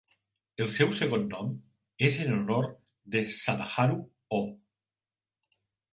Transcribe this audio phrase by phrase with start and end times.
[0.63, 1.51] El seu segon nom
[2.09, 2.69] és en honor
[3.17, 4.01] de Sadaharu
[4.39, 4.53] Oh.